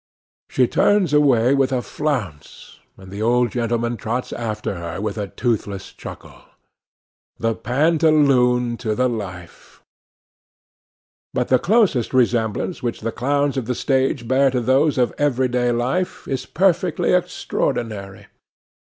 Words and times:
She 0.49 0.65
turns 0.67 1.13
away 1.13 1.53
with 1.53 1.71
a 1.71 1.83
flounce, 1.83 2.79
and 2.97 3.11
the 3.11 3.21
old 3.21 3.51
gentleman 3.51 3.97
trots 3.97 4.33
after 4.33 4.73
her 4.79 4.99
with 4.99 5.15
a 5.15 5.27
toothless 5.27 5.93
chuckle. 5.93 6.41
The 7.37 7.53
pantaloon 7.53 8.77
to 8.77 8.95
the 8.95 9.07
life! 9.07 9.83
But 11.35 11.49
the 11.49 11.59
close 11.59 11.95
resemblance 12.15 12.81
which 12.81 13.01
the 13.01 13.11
clowns 13.11 13.57
of 13.57 13.67
the 13.67 13.75
stage 13.75 14.27
bear 14.27 14.49
to 14.49 14.61
those 14.61 14.97
of 14.97 15.13
every 15.19 15.47
day 15.47 15.71
life 15.71 16.27
is 16.27 16.47
perfectly 16.47 17.13
extraordinary. 17.13 18.25